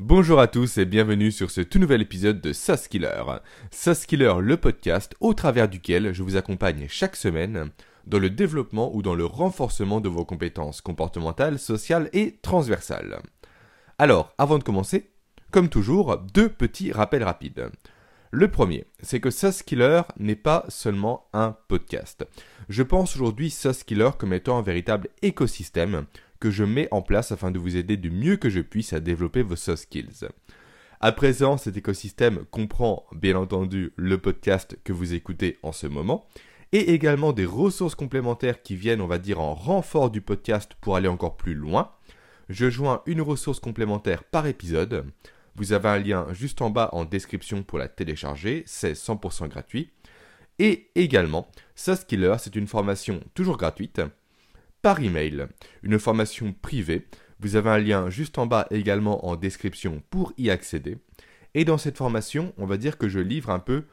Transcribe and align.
Bonjour 0.00 0.40
à 0.40 0.48
tous 0.48 0.78
et 0.78 0.86
bienvenue 0.86 1.30
sur 1.30 1.52
ce 1.52 1.60
tout 1.60 1.78
nouvel 1.78 2.02
épisode 2.02 2.40
de 2.40 2.52
SaaS 2.52 2.88
Killer. 2.90 3.22
SaaS 3.70 4.06
Killer, 4.08 4.34
le 4.40 4.56
podcast 4.56 5.14
au 5.20 5.34
travers 5.34 5.68
duquel 5.68 6.12
je 6.12 6.24
vous 6.24 6.34
accompagne 6.36 6.86
chaque 6.88 7.14
semaine 7.14 7.70
dans 8.04 8.18
le 8.18 8.28
développement 8.28 8.92
ou 8.92 9.02
dans 9.02 9.14
le 9.14 9.24
renforcement 9.24 10.00
de 10.00 10.08
vos 10.08 10.24
compétences 10.24 10.80
comportementales, 10.80 11.60
sociales 11.60 12.10
et 12.12 12.40
transversales. 12.42 13.22
Alors, 13.96 14.34
avant 14.36 14.58
de 14.58 14.64
commencer, 14.64 15.10
comme 15.52 15.68
toujours, 15.68 16.18
deux 16.18 16.48
petits 16.48 16.90
rappels 16.90 17.22
rapides. 17.22 17.70
Le 18.32 18.50
premier, 18.50 18.86
c'est 19.00 19.20
que 19.20 19.30
SaaS 19.30 19.62
Killer 19.64 20.02
n'est 20.18 20.34
pas 20.34 20.64
seulement 20.70 21.28
un 21.32 21.56
podcast. 21.68 22.26
Je 22.68 22.82
pense 22.82 23.14
aujourd'hui 23.14 23.48
SaaS 23.48 23.84
Killer 23.86 24.10
comme 24.18 24.32
étant 24.32 24.58
un 24.58 24.62
véritable 24.62 25.08
écosystème 25.22 26.06
que 26.44 26.50
je 26.50 26.64
mets 26.64 26.88
en 26.90 27.00
place 27.00 27.32
afin 27.32 27.50
de 27.50 27.58
vous 27.58 27.78
aider 27.78 27.96
du 27.96 28.10
mieux 28.10 28.36
que 28.36 28.50
je 28.50 28.60
puisse 28.60 28.92
à 28.92 29.00
développer 29.00 29.40
vos 29.40 29.56
soft 29.56 29.84
skills. 29.84 30.28
À 31.00 31.10
présent, 31.10 31.56
cet 31.56 31.78
écosystème 31.78 32.44
comprend 32.50 33.06
bien 33.12 33.38
entendu 33.38 33.94
le 33.96 34.18
podcast 34.18 34.76
que 34.84 34.92
vous 34.92 35.14
écoutez 35.14 35.56
en 35.62 35.72
ce 35.72 35.86
moment 35.86 36.26
et 36.72 36.92
également 36.92 37.32
des 37.32 37.46
ressources 37.46 37.94
complémentaires 37.94 38.60
qui 38.60 38.76
viennent, 38.76 39.00
on 39.00 39.06
va 39.06 39.16
dire, 39.16 39.40
en 39.40 39.54
renfort 39.54 40.10
du 40.10 40.20
podcast 40.20 40.72
pour 40.82 40.96
aller 40.96 41.08
encore 41.08 41.38
plus 41.38 41.54
loin. 41.54 41.92
Je 42.50 42.68
joins 42.68 43.00
une 43.06 43.22
ressource 43.22 43.58
complémentaire 43.58 44.22
par 44.22 44.46
épisode. 44.46 45.06
Vous 45.56 45.72
avez 45.72 45.88
un 45.88 45.98
lien 45.98 46.26
juste 46.32 46.60
en 46.60 46.68
bas 46.68 46.90
en 46.92 47.06
description 47.06 47.62
pour 47.62 47.78
la 47.78 47.88
télécharger, 47.88 48.64
c'est 48.66 48.92
100% 48.92 49.48
gratuit. 49.48 49.92
Et 50.58 50.90
également, 50.94 51.48
Killer, 52.06 52.36
c'est 52.38 52.54
une 52.54 52.68
formation 52.68 53.20
toujours 53.32 53.56
gratuite 53.56 54.02
par 54.84 55.00
email, 55.00 55.46
une 55.82 55.98
formation 55.98 56.52
privée. 56.52 57.06
Vous 57.40 57.56
avez 57.56 57.70
un 57.70 57.78
lien 57.78 58.10
juste 58.10 58.36
en 58.36 58.44
bas 58.44 58.66
également 58.70 59.26
en 59.26 59.34
description 59.34 60.02
pour 60.10 60.34
y 60.36 60.50
accéder. 60.50 60.98
Et 61.54 61.64
dans 61.64 61.78
cette 61.78 61.96
formation, 61.96 62.52
on 62.58 62.66
va 62.66 62.76
dire 62.76 62.98
que 62.98 63.08
je 63.08 63.18
livre 63.18 63.48
un 63.48 63.60
peu 63.60 63.84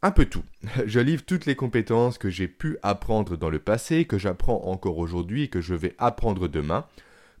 un 0.00 0.10
peu 0.10 0.24
tout. 0.24 0.44
Je 0.86 1.00
livre 1.00 1.22
toutes 1.26 1.44
les 1.44 1.54
compétences 1.54 2.16
que 2.16 2.30
j'ai 2.30 2.48
pu 2.48 2.78
apprendre 2.82 3.36
dans 3.36 3.50
le 3.50 3.58
passé, 3.58 4.06
que 4.06 4.16
j'apprends 4.16 4.64
encore 4.64 4.96
aujourd'hui 4.96 5.42
et 5.42 5.48
que 5.48 5.60
je 5.60 5.74
vais 5.74 5.94
apprendre 5.98 6.48
demain, 6.48 6.86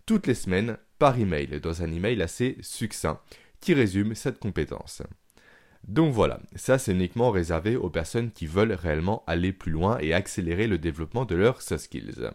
toutes 0.04 0.26
les 0.26 0.34
semaines 0.34 0.76
par 0.98 1.18
email, 1.18 1.60
dans 1.60 1.82
un 1.82 1.90
email 1.90 2.20
assez 2.20 2.58
succinct 2.60 3.20
qui 3.60 3.72
résume 3.72 4.14
cette 4.14 4.38
compétence. 4.38 5.02
Donc 5.88 6.12
voilà, 6.12 6.40
ça 6.56 6.76
c'est 6.76 6.92
uniquement 6.92 7.30
réservé 7.30 7.76
aux 7.76 7.90
personnes 7.90 8.32
qui 8.32 8.46
veulent 8.46 8.72
réellement 8.72 9.22
aller 9.26 9.52
plus 9.52 9.72
loin 9.72 9.96
et 9.98 10.12
accélérer 10.12 10.66
le 10.66 10.76
développement 10.76 11.24
de 11.24 11.36
leurs 11.36 11.62
soft 11.62 11.84
skills. 11.84 12.30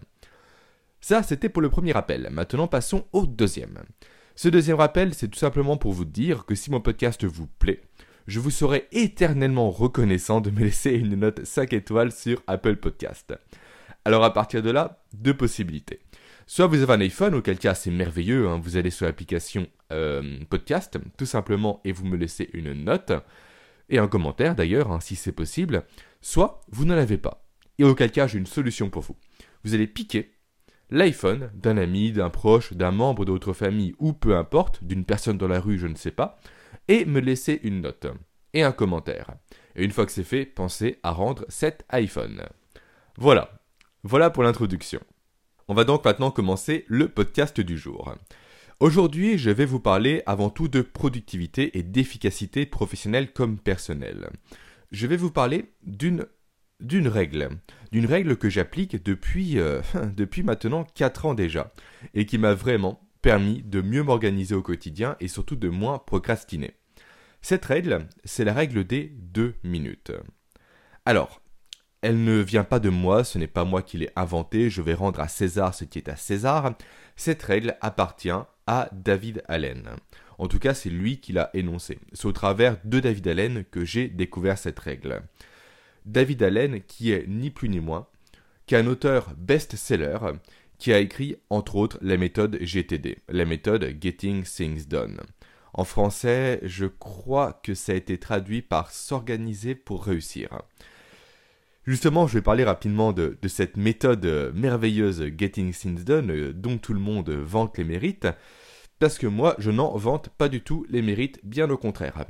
Ça, 1.02 1.24
c'était 1.24 1.50
pour 1.50 1.64
le 1.64 1.70
premier 1.70 1.92
rappel. 1.92 2.30
Maintenant, 2.32 2.68
passons 2.68 3.06
au 3.12 3.26
deuxième. 3.26 3.80
Ce 4.36 4.48
deuxième 4.50 4.78
rappel, 4.78 5.14
c'est 5.14 5.28
tout 5.28 5.40
simplement 5.40 5.76
pour 5.76 5.94
vous 5.94 6.06
dire 6.06 6.46
que 6.46 6.56
si 6.56 6.72
mon 6.72 6.80
podcast 6.80 7.24
vous 7.26 7.48
plaît, 7.48 7.82
je 8.28 8.40
vous 8.40 8.52
serai 8.52 8.88
éternellement 8.92 9.72
reconnaissant 9.72 10.42
de 10.42 10.52
me 10.52 10.62
laisser 10.62 10.92
une 10.92 11.16
note 11.16 11.44
5 11.44 11.74
étoiles 11.74 12.12
sur 12.12 12.42
Apple 12.48 12.76
Podcast. 12.76 13.34
Alors 14.06 14.24
à 14.24 14.34
partir 14.34 14.62
de 14.62 14.70
là, 14.70 15.04
deux 15.14 15.36
possibilités. 15.36 16.00
Soit 16.46 16.68
vous 16.68 16.82
avez 16.82 16.94
un 16.94 17.02
iPhone, 17.02 17.36
auquel 17.36 17.58
cas 17.58 17.76
c'est 17.76 17.92
merveilleux, 17.92 18.48
hein, 18.48 18.60
vous 18.62 18.78
allez 18.78 18.90
sur 18.90 19.06
l'application 19.06 19.68
euh, 19.92 20.40
podcast, 20.50 21.00
tout 21.18 21.26
simplement, 21.26 21.82
et 21.84 21.92
vous 21.92 22.06
me 22.06 22.18
laissez 22.18 22.50
une 22.54 22.74
note, 22.74 23.12
et 23.90 24.00
un 24.00 24.08
commentaire 24.08 24.56
d'ailleurs, 24.56 24.92
hein, 24.92 25.00
si 25.00 25.16
c'est 25.16 25.32
possible. 25.32 25.84
Soit 26.22 26.62
vous 26.72 26.86
n'en 26.86 26.98
avez 26.98 27.18
pas. 27.18 27.46
Et 27.80 27.84
auquel 27.84 28.12
cas 28.12 28.28
j'ai 28.28 28.38
une 28.38 28.46
solution 28.46 28.90
pour 28.90 29.02
vous. 29.02 29.16
Vous 29.64 29.74
allez 29.74 29.88
piquer 29.88 30.34
l'iPhone 30.92 31.50
d'un 31.56 31.78
ami, 31.78 32.11
d'un 32.11 32.30
proche, 32.30 32.73
d'un 32.73 32.92
membre 32.92 33.25
de 33.25 33.31
votre 33.31 33.53
famille 33.53 33.95
ou 33.97 34.14
peu 34.14 34.36
importe, 34.36 34.84
d'une 34.84 35.06
personne 35.06 35.38
dans 35.38 35.47
la 35.47 35.59
rue, 35.59 35.80
je 35.80 35.88
ne 35.88 35.95
sais 35.95 36.11
pas, 36.11 36.39
et 36.88 37.06
me 37.06 37.20
laisser 37.20 37.59
une 37.64 37.81
note 37.81 38.08
et 38.53 38.64
un 38.64 38.72
commentaire. 38.72 39.31
Et 39.75 39.84
une 39.84 39.92
fois 39.92 40.06
que 40.06 40.12
c'est 40.12 40.23
fait, 40.23 40.45
pensez 40.45 41.00
à 41.03 41.12
rendre 41.12 41.45
cet 41.47 41.86
iPhone. 41.89 42.44
Voilà. 43.17 43.51
Voilà 44.03 44.30
pour 44.30 44.44
l'introduction. 44.44 45.00
On 45.68 45.74
va 45.74 45.84
donc 45.84 46.03
maintenant 46.03 46.31
commencer 46.31 46.85
le 46.88 47.07
podcast 47.07 47.62
du 47.62 47.78
jour. 47.78 48.13
Aujourd'hui, 48.80 49.38
je 49.38 49.51
vais 49.51 49.66
vous 49.66 49.80
parler 49.80 50.24
avant 50.25 50.50
tout 50.50 50.68
de 50.68 50.81
productivité 50.81 51.78
et 51.78 51.84
d'efficacité 51.84 52.66
professionnelle 52.66 53.31
comme 53.31 53.59
personnelle. 53.59 54.31
Je 54.91 55.07
vais 55.07 55.18
vous 55.18 55.31
parler 55.31 55.72
d'une 55.84 56.25
d'une 56.81 57.08
règle, 57.08 57.50
d'une 57.92 58.06
règle 58.06 58.36
que 58.38 58.50
j'applique 58.50 59.03
depuis, 59.03 59.59
euh, 59.59 59.81
depuis 60.16 60.44
maintenant 60.44 60.86
4 60.96 61.25
ans 61.28 61.34
déjà, 61.34 61.72
et 62.14 62.25
qui 62.25 62.38
m'a 62.38 62.53
vraiment 62.53 63.08
permis 63.22 63.62
de 63.62 63.81
mieux 63.81 64.03
m'organiser 64.03 64.56
au 64.56 64.62
quotidien 64.62 65.16
et 65.19 65.28
surtout 65.28 65.56
de 65.56 65.69
moins 65.69 66.00
procrastiner. 66.00 66.75
Cette 67.42 67.66
règle, 67.66 68.08
c'est 68.24 68.46
la 68.46 68.53
règle 68.53 68.84
des 68.84 69.12
2 69.16 69.56
minutes. 69.64 70.12
Alors, 71.06 71.42
elle 72.02 72.24
ne 72.24 72.40
vient 72.40 72.64
pas 72.64 72.80
de 72.80 72.90
moi, 72.90 73.24
ce 73.24 73.38
n'est 73.38 73.48
pas 73.48 73.63
moi 73.63 73.84
qui 73.84 73.98
l'ai 73.98 74.09
inventée, 74.16 74.69
je 74.69 74.81
vais 74.81 74.96
rendre 74.96 75.19
à 75.19 75.28
César 75.28 75.74
ce 75.74 75.86
qui 75.86 76.00
est 76.00 76.09
à 76.09 76.16
César. 76.16 76.74
Cette 77.16 77.44
règle 77.44 77.78
appartient 77.81 78.30
à 78.66 78.90
David 78.92 79.44
Allen. 79.48 79.90
En 80.40 80.48
tout 80.48 80.58
cas, 80.58 80.74
c'est 80.74 80.90
lui 80.90 81.19
qui 81.19 81.34
l'a 81.34 81.52
énoncée. 81.53 82.00
C'est 82.13 82.25
au 82.25 82.31
travers 82.31 82.78
de 82.84 83.00
David 83.00 83.28
Allen 83.28 83.63
que 83.66 83.86
j'ai 83.86 84.08
découvert 84.08 84.58
cette 84.58 84.80
règle. 84.80 85.22
David 86.06 86.44
Allen, 86.44 86.81
qui 86.81 87.12
est 87.12 87.25
ni 87.28 87.50
plus 87.50 87.69
ni 87.69 87.79
moins 87.79 88.07
qu'un 88.67 88.88
auteur 88.88 89.34
best-seller 89.38 90.17
qui 90.78 90.94
a 90.94 91.00
écrit 91.00 91.35
entre 91.50 91.75
autres 91.75 92.00
la 92.01 92.17
méthode 92.17 92.57
GTD, 92.59 93.19
la 93.29 93.45
méthode 93.45 93.97
Getting 94.01 94.44
Things 94.44 94.88
Done. 94.88 95.19
En 95.73 95.84
français, 95.84 96.59
je 96.63 96.85
crois 96.85 97.59
que 97.63 97.73
ça 97.73 97.91
a 97.91 97.95
été 97.95 98.17
traduit 98.17 98.62
par 98.62 98.91
s'organiser 98.91 99.75
pour 99.75 100.03
réussir. 100.03 100.62
Justement, 101.85 102.28
je 102.28 102.35
vais 102.35 102.41
parler 102.41 102.63
rapidement 102.63 103.13
de, 103.13 103.38
cette 103.47 103.78
méthode 103.78 104.53
merveilleuse 104.56 105.25
Getting 105.38 105.72
Things 105.72 106.03
Done 106.03 106.51
dont 106.51 106.78
tout 106.78 106.94
le 106.94 107.00
monde 107.00 107.29
vante 107.29 107.78
les 107.78 107.83
mérites, 107.83 108.28
parce 109.00 109.18
que 109.18 109.28
moi, 109.28 109.56
je 109.59 109.72
n'en 109.72 109.95
vante 109.97 110.29
pas 110.29 110.50
du 110.50 110.62
tout 110.62 110.85
les 110.89 111.01
mérites, 111.01 111.39
bien 111.44 111.69
au 111.69 111.78
contraire. 111.78 112.25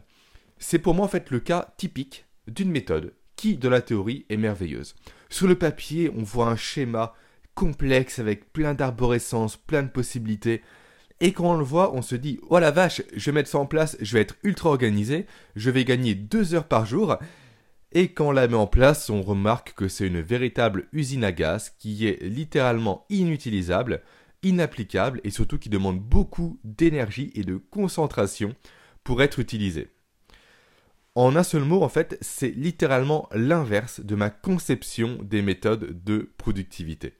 C'est 0.57 0.79
pour 0.79 0.93
moi 0.93 1.05
en 1.05 1.09
fait 1.09 1.31
le 1.31 1.39
cas 1.39 1.73
typique 1.77 2.25
d'une 2.47 2.71
méthode 2.71 3.13
qui, 3.41 3.57
de 3.57 3.69
la 3.69 3.81
théorie, 3.81 4.23
est 4.29 4.37
merveilleuse. 4.37 4.93
Sur 5.31 5.47
le 5.47 5.55
papier, 5.55 6.11
on 6.15 6.21
voit 6.21 6.47
un 6.47 6.55
schéma 6.55 7.15
complexe 7.55 8.19
avec 8.19 8.53
plein 8.53 8.75
d'arborescences, 8.75 9.57
plein 9.57 9.81
de 9.81 9.89
possibilités. 9.89 10.61
Et 11.21 11.31
quand 11.31 11.53
on 11.55 11.57
le 11.57 11.63
voit, 11.63 11.91
on 11.95 12.03
se 12.03 12.13
dit 12.13 12.39
Oh 12.49 12.59
la 12.59 12.69
vache, 12.69 13.01
je 13.15 13.25
vais 13.25 13.31
mettre 13.31 13.49
ça 13.49 13.57
en 13.57 13.65
place, 13.65 13.97
je 13.99 14.13
vais 14.13 14.21
être 14.21 14.35
ultra 14.43 14.69
organisé, 14.69 15.25
je 15.55 15.71
vais 15.71 15.85
gagner 15.85 16.13
deux 16.13 16.53
heures 16.53 16.67
par 16.67 16.85
jour. 16.85 17.17
Et 17.93 18.09
quand 18.09 18.27
on 18.27 18.31
la 18.31 18.47
met 18.47 18.53
en 18.53 18.67
place, 18.67 19.09
on 19.09 19.23
remarque 19.23 19.73
que 19.73 19.87
c'est 19.87 20.05
une 20.05 20.21
véritable 20.21 20.87
usine 20.93 21.23
à 21.23 21.31
gaz 21.31 21.71
qui 21.79 22.05
est 22.05 22.21
littéralement 22.21 23.07
inutilisable, 23.09 24.03
inapplicable 24.43 25.19
et 25.23 25.31
surtout 25.31 25.57
qui 25.57 25.69
demande 25.69 25.99
beaucoup 25.99 26.59
d'énergie 26.63 27.31
et 27.33 27.43
de 27.43 27.55
concentration 27.55 28.53
pour 29.03 29.23
être 29.23 29.39
utilisée. 29.39 29.89
En 31.13 31.35
un 31.35 31.43
seul 31.43 31.63
mot, 31.63 31.83
en 31.83 31.89
fait, 31.89 32.17
c'est 32.21 32.51
littéralement 32.51 33.27
l'inverse 33.33 33.99
de 33.99 34.15
ma 34.15 34.29
conception 34.29 35.19
des 35.21 35.41
méthodes 35.41 36.03
de 36.05 36.29
productivité. 36.37 37.13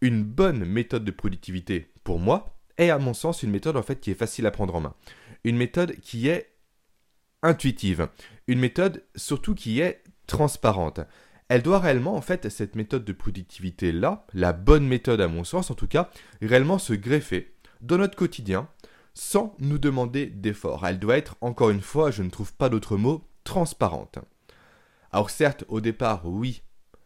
Une 0.00 0.24
bonne 0.24 0.64
méthode 0.64 1.04
de 1.04 1.12
productivité, 1.12 1.92
pour 2.02 2.18
moi, 2.18 2.58
est 2.78 2.90
à 2.90 2.98
mon 2.98 3.14
sens 3.14 3.44
une 3.44 3.52
méthode 3.52 3.76
en 3.76 3.82
fait 3.82 4.00
qui 4.00 4.10
est 4.10 4.14
facile 4.14 4.46
à 4.46 4.50
prendre 4.50 4.74
en 4.74 4.80
main. 4.80 4.94
Une 5.44 5.56
méthode 5.56 6.00
qui 6.00 6.26
est 6.26 6.50
intuitive. 7.42 8.08
Une 8.48 8.58
méthode 8.58 9.04
surtout 9.14 9.54
qui 9.54 9.78
est 9.78 10.02
transparente. 10.26 10.98
Elle 11.48 11.62
doit 11.62 11.78
réellement, 11.78 12.16
en 12.16 12.22
fait, 12.22 12.48
cette 12.48 12.74
méthode 12.74 13.04
de 13.04 13.12
productivité-là, 13.12 14.26
la 14.34 14.52
bonne 14.52 14.88
méthode 14.88 15.20
à 15.20 15.28
mon 15.28 15.44
sens 15.44 15.70
en 15.70 15.74
tout 15.74 15.86
cas, 15.86 16.10
réellement 16.40 16.78
se 16.78 16.92
greffer 16.92 17.54
dans 17.82 17.98
notre 17.98 18.16
quotidien, 18.16 18.68
sans 19.14 19.54
nous 19.58 19.78
demander 19.78 20.26
d'efforts. 20.26 20.86
Elle 20.86 20.98
doit 20.98 21.16
être, 21.16 21.36
encore 21.40 21.70
une 21.70 21.80
fois, 21.80 22.10
je 22.10 22.22
ne 22.22 22.30
trouve 22.30 22.54
pas 22.54 22.68
d'autre 22.68 22.96
mot, 22.96 23.24
transparente. 23.44 24.18
Alors 25.10 25.30
certes, 25.30 25.64
au 25.68 25.80
départ, 25.80 26.22
oui, 26.24 26.62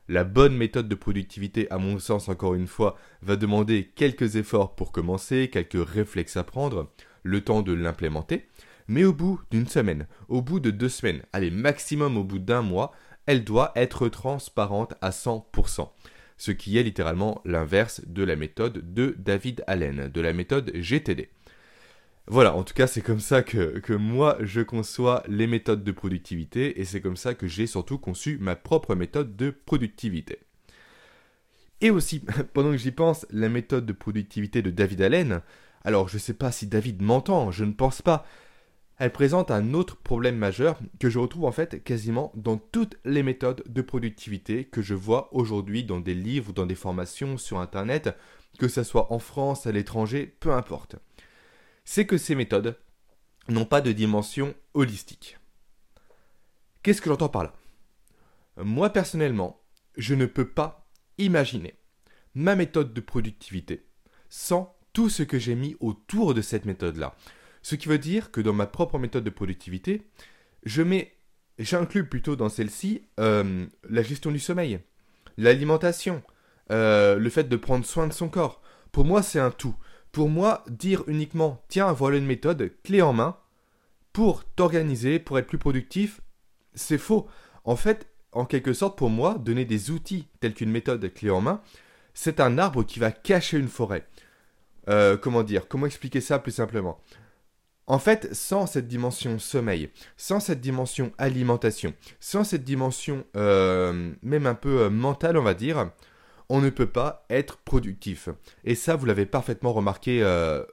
la 0.08 0.22
bonne 0.22 0.56
méthode 0.56 0.88
de 0.88 0.94
productivité, 0.94 1.68
à 1.70 1.78
mon 1.78 1.98
sens, 1.98 2.28
encore 2.28 2.54
une 2.54 2.68
fois, 2.68 2.96
va 3.22 3.36
demander 3.36 3.92
quelques 3.96 4.36
efforts 4.36 4.76
pour 4.76 4.92
commencer, 4.92 5.50
quelques 5.50 5.84
réflexes 5.84 6.36
à 6.36 6.44
prendre, 6.44 6.92
le 7.24 7.40
temps 7.40 7.62
de 7.62 7.72
l'implémenter, 7.72 8.46
mais 8.86 9.04
au 9.04 9.12
bout 9.12 9.40
d'une 9.50 9.66
semaine, 9.66 10.06
au 10.28 10.42
bout 10.42 10.60
de 10.60 10.70
deux 10.70 10.88
semaines, 10.88 11.22
allez, 11.32 11.50
maximum 11.50 12.16
au 12.16 12.22
bout 12.22 12.38
d'un 12.38 12.62
mois, 12.62 12.92
elle 13.26 13.42
doit 13.42 13.72
être 13.74 14.08
transparente 14.08 14.94
à 15.00 15.10
100%. 15.10 15.90
Ce 16.36 16.50
qui 16.52 16.78
est 16.78 16.82
littéralement 16.84 17.40
l'inverse 17.44 18.02
de 18.06 18.22
la 18.22 18.36
méthode 18.36 18.94
de 18.94 19.16
David 19.18 19.64
Allen, 19.66 20.08
de 20.08 20.20
la 20.20 20.32
méthode 20.32 20.70
GTD. 20.74 21.30
Voilà, 22.28 22.56
en 22.56 22.64
tout 22.64 22.74
cas, 22.74 22.88
c'est 22.88 23.02
comme 23.02 23.20
ça 23.20 23.42
que, 23.42 23.92
moi 23.94 24.36
je 24.40 24.60
conçois 24.60 25.22
les 25.28 25.46
méthodes 25.46 25.84
de 25.84 25.92
productivité 25.92 26.80
et 26.80 26.84
c'est 26.84 27.00
comme 27.00 27.16
ça 27.16 27.34
que 27.34 27.46
j'ai 27.46 27.68
surtout 27.68 27.98
conçu 27.98 28.38
ma 28.40 28.56
propre 28.56 28.96
méthode 28.96 29.36
de 29.36 29.50
productivité. 29.50 30.40
Et 31.80 31.90
aussi, 31.90 32.20
pendant 32.52 32.72
que 32.72 32.78
j'y 32.78 32.90
pense, 32.90 33.26
la 33.30 33.48
méthode 33.48 33.86
de 33.86 33.92
productivité 33.92 34.60
de 34.60 34.70
David 34.70 35.02
Allen, 35.02 35.42
Alors 35.84 36.08
je 36.08 36.16
ne 36.16 36.20
sais 36.20 36.34
pas 36.34 36.50
si 36.50 36.66
David 36.66 37.00
m'entend, 37.00 37.52
je 37.52 37.64
ne 37.64 37.72
pense 37.72 38.02
pas. 38.02 38.26
Elle 38.98 39.12
présente 39.12 39.50
un 39.52 39.74
autre 39.74 39.96
problème 39.96 40.36
majeur 40.36 40.80
que 40.98 41.10
je 41.10 41.18
retrouve 41.20 41.44
en 41.44 41.52
fait 41.52 41.84
quasiment 41.84 42.32
dans 42.34 42.56
toutes 42.56 42.96
les 43.04 43.22
méthodes 43.22 43.62
de 43.68 43.82
productivité 43.82 44.64
que 44.64 44.82
je 44.82 44.94
vois 44.94 45.28
aujourd'hui 45.32 45.84
dans 45.84 46.00
des 46.00 46.14
livres 46.14 46.52
dans 46.52 46.66
des 46.66 46.74
formations 46.74 47.36
sur 47.38 47.60
Internet, 47.60 48.16
que 48.58 48.68
ce 48.68 48.82
soit 48.82 49.12
en 49.12 49.18
France, 49.20 49.66
à 49.66 49.72
l'étranger, 49.72 50.34
peu 50.40 50.52
importe. 50.52 50.96
C'est 51.88 52.04
que 52.04 52.18
ces 52.18 52.34
méthodes 52.34 52.76
n'ont 53.48 53.64
pas 53.64 53.80
de 53.80 53.92
dimension 53.92 54.54
holistique. 54.74 55.38
Qu'est-ce 56.82 57.00
que 57.00 57.08
j'entends 57.08 57.28
par 57.28 57.44
là? 57.44 57.54
Moi 58.56 58.90
personnellement, 58.90 59.62
je 59.96 60.14
ne 60.16 60.26
peux 60.26 60.48
pas 60.48 60.90
imaginer 61.16 61.76
ma 62.34 62.56
méthode 62.56 62.92
de 62.92 63.00
productivité 63.00 63.86
sans 64.28 64.76
tout 64.92 65.08
ce 65.08 65.22
que 65.22 65.38
j'ai 65.38 65.54
mis 65.54 65.76
autour 65.78 66.34
de 66.34 66.42
cette 66.42 66.64
méthode-là. 66.64 67.14
Ce 67.62 67.76
qui 67.76 67.86
veut 67.86 67.98
dire 67.98 68.32
que 68.32 68.40
dans 68.40 68.52
ma 68.52 68.66
propre 68.66 68.98
méthode 68.98 69.24
de 69.24 69.30
productivité, 69.30 70.02
je 70.64 70.82
mets, 70.82 71.14
j'inclus 71.60 72.08
plutôt 72.08 72.34
dans 72.34 72.48
celle-ci 72.48 73.06
euh, 73.20 73.64
la 73.88 74.02
gestion 74.02 74.32
du 74.32 74.40
sommeil, 74.40 74.80
l'alimentation, 75.38 76.22
euh, 76.72 77.16
le 77.16 77.30
fait 77.30 77.48
de 77.48 77.56
prendre 77.56 77.86
soin 77.86 78.08
de 78.08 78.12
son 78.12 78.28
corps. 78.28 78.60
Pour 78.90 79.04
moi, 79.04 79.22
c'est 79.22 79.38
un 79.38 79.52
tout. 79.52 79.76
Pour 80.16 80.30
moi, 80.30 80.64
dire 80.70 81.04
uniquement, 81.08 81.62
tiens, 81.68 81.92
voilà 81.92 82.16
une 82.16 82.24
méthode 82.24 82.72
clé 82.82 83.02
en 83.02 83.12
main 83.12 83.36
pour 84.14 84.46
t'organiser, 84.46 85.18
pour 85.18 85.38
être 85.38 85.46
plus 85.46 85.58
productif, 85.58 86.22
c'est 86.72 86.96
faux. 86.96 87.28
En 87.64 87.76
fait, 87.76 88.08
en 88.32 88.46
quelque 88.46 88.72
sorte, 88.72 88.96
pour 88.96 89.10
moi, 89.10 89.34
donner 89.34 89.66
des 89.66 89.90
outils 89.90 90.26
tels 90.40 90.54
qu'une 90.54 90.70
méthode 90.70 91.12
clé 91.12 91.28
en 91.28 91.42
main, 91.42 91.60
c'est 92.14 92.40
un 92.40 92.56
arbre 92.56 92.82
qui 92.82 92.98
va 92.98 93.10
cacher 93.10 93.58
une 93.58 93.68
forêt. 93.68 94.06
Euh, 94.88 95.18
comment 95.18 95.42
dire 95.42 95.68
Comment 95.68 95.84
expliquer 95.84 96.22
ça 96.22 96.38
plus 96.38 96.52
simplement? 96.52 96.98
En 97.86 97.98
fait, 97.98 98.34
sans 98.34 98.64
cette 98.66 98.88
dimension 98.88 99.38
sommeil, 99.38 99.90
sans 100.16 100.40
cette 100.40 100.62
dimension 100.62 101.12
alimentation, 101.18 101.92
sans 102.20 102.42
cette 102.42 102.64
dimension 102.64 103.26
euh, 103.36 104.14
même 104.22 104.46
un 104.46 104.54
peu 104.54 104.80
euh, 104.80 104.88
mentale, 104.88 105.36
on 105.36 105.42
va 105.42 105.52
dire, 105.52 105.90
on 106.48 106.60
ne 106.60 106.70
peut 106.70 106.86
pas 106.86 107.24
être 107.30 107.58
productif. 107.58 108.28
Et 108.64 108.74
ça, 108.74 108.96
vous 108.96 109.06
l'avez 109.06 109.26
parfaitement 109.26 109.72
remarqué 109.72 110.24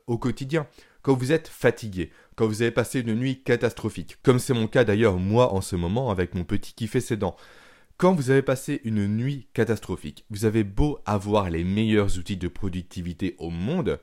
au 0.07 0.17
quotidien. 0.17 0.67
Quand 1.01 1.15
vous 1.15 1.31
êtes 1.31 1.49
fatigué, 1.49 2.11
quand 2.35 2.47
vous 2.47 2.61
avez 2.61 2.71
passé 2.71 3.01
une 3.01 3.15
nuit 3.15 3.43
catastrophique, 3.43 4.17
comme 4.23 4.39
c'est 4.39 4.53
mon 4.53 4.67
cas 4.67 4.85
d'ailleurs 4.85 5.17
moi 5.17 5.53
en 5.53 5.61
ce 5.61 5.75
moment 5.75 6.11
avec 6.11 6.33
mon 6.33 6.45
petit 6.45 6.73
qui 6.73 6.87
fait 6.87 7.01
ses 7.01 7.17
dents. 7.17 7.35
Quand 7.97 8.13
vous 8.13 8.31
avez 8.31 8.41
passé 8.41 8.81
une 8.85 9.07
nuit 9.07 9.47
catastrophique, 9.53 10.25
vous 10.29 10.45
avez 10.45 10.63
beau 10.63 10.99
avoir 11.05 11.49
les 11.49 11.63
meilleurs 11.63 12.17
outils 12.17 12.37
de 12.37 12.47
productivité 12.47 13.35
au 13.37 13.49
monde, 13.49 13.99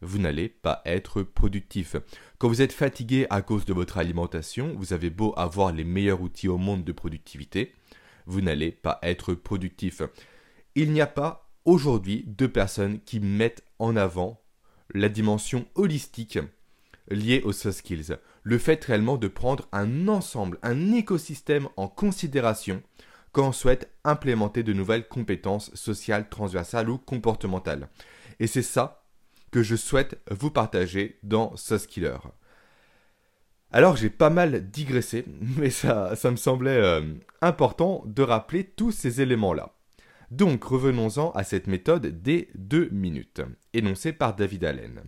vous 0.00 0.18
n'allez 0.18 0.48
pas 0.48 0.80
être 0.86 1.22
productif. 1.22 1.94
Quand 2.38 2.48
vous 2.48 2.62
êtes 2.62 2.72
fatigué 2.72 3.26
à 3.28 3.42
cause 3.42 3.66
de 3.66 3.74
votre 3.74 3.98
alimentation, 3.98 4.74
vous 4.76 4.94
avez 4.94 5.10
beau 5.10 5.34
avoir 5.36 5.72
les 5.72 5.84
meilleurs 5.84 6.22
outils 6.22 6.48
au 6.48 6.56
monde 6.56 6.84
de 6.84 6.92
productivité, 6.92 7.74
vous 8.26 8.40
n'allez 8.40 8.72
pas 8.72 8.98
être 9.02 9.34
productif. 9.34 10.02
Il 10.82 10.92
n'y 10.92 11.02
a 11.02 11.06
pas 11.06 11.50
aujourd'hui 11.66 12.24
de 12.26 12.46
personnes 12.46 13.00
qui 13.00 13.20
mettent 13.20 13.62
en 13.78 13.96
avant 13.96 14.40
la 14.94 15.10
dimension 15.10 15.66
holistique 15.74 16.38
lié 17.10 17.42
aux 17.44 17.52
soft 17.52 17.80
skills. 17.80 18.16
Le 18.44 18.56
fait 18.56 18.82
réellement 18.82 19.18
de 19.18 19.28
prendre 19.28 19.68
un 19.72 20.08
ensemble, 20.08 20.58
un 20.62 20.92
écosystème 20.92 21.68
en 21.76 21.86
considération 21.86 22.82
quand 23.32 23.48
on 23.48 23.52
souhaite 23.52 23.92
implémenter 24.04 24.62
de 24.62 24.72
nouvelles 24.72 25.06
compétences 25.06 25.70
sociales, 25.74 26.30
transversales 26.30 26.88
ou 26.88 26.96
comportementales. 26.96 27.90
Et 28.38 28.46
c'est 28.46 28.62
ça 28.62 29.04
que 29.50 29.62
je 29.62 29.76
souhaite 29.76 30.18
vous 30.30 30.50
partager 30.50 31.18
dans 31.22 31.54
Soft 31.58 31.90
Skiller. 31.90 32.16
Alors 33.70 33.96
j'ai 33.96 34.08
pas 34.08 34.30
mal 34.30 34.70
digressé, 34.70 35.26
mais 35.58 35.68
ça, 35.68 36.16
ça 36.16 36.30
me 36.30 36.36
semblait 36.36 36.70
euh, 36.70 37.02
important 37.42 38.02
de 38.06 38.22
rappeler 38.22 38.64
tous 38.64 38.92
ces 38.92 39.20
éléments-là. 39.20 39.74
Donc 40.30 40.62
revenons-en 40.64 41.32
à 41.32 41.42
cette 41.42 41.66
méthode 41.66 42.22
des 42.22 42.50
deux 42.54 42.88
minutes, 42.90 43.42
énoncée 43.72 44.12
par 44.12 44.36
David 44.36 44.64
Allen. 44.64 45.02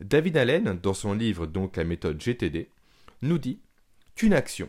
David 0.00 0.36
Allen, 0.36 0.78
dans 0.82 0.94
son 0.94 1.14
livre 1.14 1.46
donc 1.46 1.76
la 1.76 1.84
méthode 1.84 2.20
GTD, 2.20 2.70
nous 3.22 3.38
dit 3.38 3.60
qu'une 4.14 4.34
action 4.34 4.68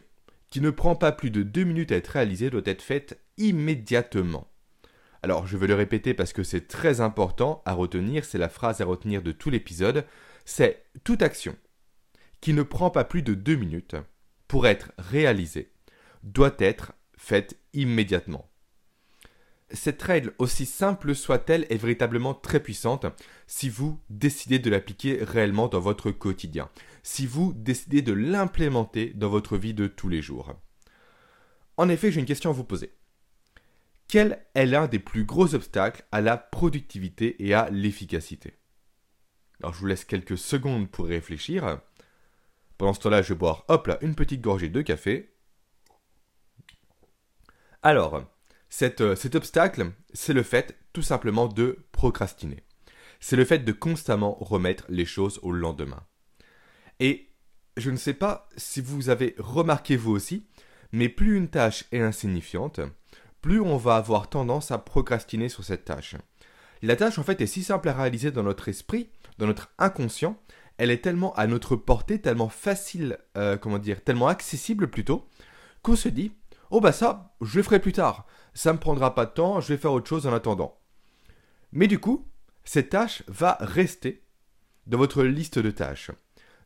qui 0.50 0.62
ne 0.62 0.70
prend 0.70 0.96
pas 0.96 1.12
plus 1.12 1.32
de 1.32 1.44
deux 1.44 1.64
minutes 1.64 1.92
à 1.92 1.98
être 1.98 2.08
réalisée 2.10 2.50
doit 2.50 2.62
être 2.66 2.82
faite 2.82 3.20
immédiatement. 3.38 4.48
Alors 5.24 5.46
je 5.46 5.58
vais 5.58 5.68
le 5.68 5.76
répéter 5.76 6.14
parce 6.14 6.34
que 6.34 6.44
c'est 6.44 6.68
très 6.68 7.00
important 7.00 7.62
à 7.66 7.74
retenir, 7.74 8.26
c'est 8.26 8.38
la 8.38 8.50
phrase 8.50 8.82
à 8.82 8.86
retenir 8.86 9.22
de 9.22 9.32
tout 9.32 9.50
l'épisode, 9.50 10.06
c'est 10.46 10.84
toute 11.04 11.22
action 11.22 11.56
qui 12.42 12.54
ne 12.54 12.64
prend 12.64 12.90
pas 12.90 13.04
plus 13.04 13.22
de 13.22 13.34
deux 13.34 13.56
minutes 13.56 13.96
pour 14.48 14.68
être 14.68 14.92
réalisée 14.98 15.72
doit 16.24 16.56
être 16.60 16.94
faite 17.18 17.58
immédiatement. 17.74 18.50
Cette 19.73 20.01
règle, 20.01 20.33
aussi 20.38 20.65
simple 20.65 21.15
soit-elle, 21.15 21.65
est 21.69 21.77
véritablement 21.77 22.33
très 22.33 22.62
puissante 22.62 23.06
si 23.47 23.69
vous 23.69 24.00
décidez 24.09 24.59
de 24.59 24.69
l'appliquer 24.69 25.23
réellement 25.23 25.68
dans 25.68 25.79
votre 25.79 26.12
quotidien, 26.12 26.69
si 27.03 27.25
vous 27.25 27.53
décidez 27.53 28.01
de 28.01 28.12
l'implémenter 28.12 29.13
dans 29.15 29.29
votre 29.29 29.57
vie 29.57 29.73
de 29.73 29.88
tous 29.88 30.09
les 30.09 30.21
jours. 30.21 30.53
En 31.77 31.89
effet, 31.89 32.12
j'ai 32.12 32.19
une 32.19 32.25
question 32.25 32.50
à 32.50 32.53
vous 32.53 32.65
poser. 32.65 32.94
Quel 34.07 34.45
est 34.56 34.65
l'un 34.65 34.88
des 34.88 35.00
plus 35.00 35.23
gros 35.23 35.56
obstacles 35.56 36.03
à 36.12 36.19
la 36.19 36.35
productivité 36.35 37.45
et 37.45 37.53
à 37.53 37.69
l'efficacité? 37.69 38.57
Alors 39.62 39.73
je 39.73 39.79
vous 39.79 39.85
laisse 39.85 40.03
quelques 40.03 40.38
secondes 40.38 40.89
pour 40.89 41.06
réfléchir. 41.06 41.79
Pendant 42.77 42.94
ce 42.94 43.00
temps-là, 43.00 43.21
je 43.21 43.33
vais 43.33 43.39
boire, 43.39 43.63
hop 43.69 43.88
là, 43.88 43.97
une 44.01 44.15
petite 44.15 44.41
gorgée 44.41 44.69
de 44.69 44.81
café. 44.81 45.33
Alors, 47.83 48.23
euh, 49.01 49.15
cet 49.15 49.35
obstacle, 49.35 49.91
c'est 50.13 50.33
le 50.33 50.44
fait 50.44 50.77
tout 50.94 51.01
simplement 51.01 51.47
de 51.47 51.85
procrastiner. 51.91 52.63
C'est 53.19 53.35
le 53.35 53.45
fait 53.45 53.59
de 53.59 53.71
constamment 53.71 54.38
remettre 54.39 54.85
les 54.89 55.06
choses 55.06 55.39
au 55.44 55.51
lendemain. 55.51 56.03
Et 57.00 57.29
je 57.77 57.91
ne 57.91 57.97
sais 57.97 58.13
pas 58.13 58.50
si 58.57 58.81
vous 58.81 59.09
avez 59.09 59.35
remarqué 59.38 59.95
vous 59.95 60.12
aussi, 60.12 60.47
mais 60.91 61.09
plus 61.09 61.38
une 61.38 61.50
tâche 61.50 61.85
est 61.91 62.00
insignifiante, 62.00 62.79
plus 63.41 63.62
on 63.62 63.77
va 63.77 63.95
avoir 63.95 64.29
tendance 64.29 64.71
à 64.71 64.77
procrastiner 64.77 65.50
sur 65.50 65.63
cette 65.63 65.85
tâche. 65.85 66.15
La 66.81 66.95
tâche 66.95 67.19
en 67.19 67.23
fait 67.23 67.41
est 67.41 67.47
si 67.47 67.63
simple 67.63 67.89
à 67.89 67.94
réaliser 67.94 68.31
dans 68.31 68.44
notre 68.44 68.68
esprit, 68.68 69.09
dans 69.38 69.47
notre 69.47 69.71
inconscient, 69.77 70.39
elle 70.77 70.91
est 70.91 71.03
tellement 71.03 71.33
à 71.35 71.45
notre 71.47 71.75
portée, 71.75 72.19
tellement 72.19 72.50
facile, 72.50 73.19
euh, 73.38 73.57
comment 73.57 73.79
dire, 73.79 74.03
tellement 74.03 74.27
accessible 74.27 74.90
plutôt, 74.90 75.28
qu'on 75.83 75.95
se 75.95 76.09
dit, 76.09 76.33
oh 76.71 76.81
bah 76.81 76.92
ça, 76.92 77.35
je 77.42 77.57
le 77.57 77.63
ferai 77.63 77.80
plus 77.80 77.94
tard 77.94 78.25
ça 78.54 78.74
me 78.74 78.80
prendra 78.80 79.16
pas 79.16 79.26
de 79.26 79.31
temps, 79.31 79.62
je 79.62 79.70
vais 79.70 79.78
faire 79.78 79.94
autre 79.94 80.10
chose 80.10 80.28
en 80.28 80.34
attendant. 80.34 80.78
Mais 81.72 81.88
du 81.88 82.00
coup, 82.00 82.28
cette 82.64 82.90
tâche 82.90 83.24
va 83.28 83.58
rester 83.60 84.24
dans 84.88 84.98
votre 84.98 85.24
liste 85.24 85.60
de 85.60 85.72
tâches. 85.72 86.12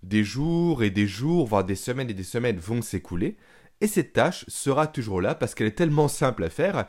Des 0.03 0.23
jours 0.23 0.83
et 0.83 0.89
des 0.89 1.07
jours, 1.07 1.47
voire 1.47 1.63
des 1.63 1.75
semaines 1.75 2.09
et 2.09 2.13
des 2.13 2.23
semaines 2.23 2.59
vont 2.59 2.81
s'écouler, 2.81 3.37
et 3.81 3.87
cette 3.87 4.13
tâche 4.13 4.45
sera 4.47 4.87
toujours 4.87 5.21
là 5.21 5.35
parce 5.35 5.53
qu'elle 5.53 5.67
est 5.67 5.71
tellement 5.77 6.07
simple 6.07 6.43
à 6.43 6.49
faire 6.49 6.85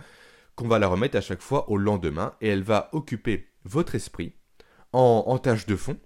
qu'on 0.55 0.69
va 0.69 0.79
la 0.79 0.89
remettre 0.89 1.17
à 1.17 1.21
chaque 1.21 1.43
fois 1.43 1.69
au 1.71 1.77
lendemain 1.77 2.35
et 2.41 2.49
elle 2.49 2.63
va 2.63 2.89
occuper 2.93 3.49
votre 3.65 3.95
esprit 3.95 4.35
en, 4.93 5.39
tâche 5.39 5.67
de 5.67 5.77
fond, 5.77 5.99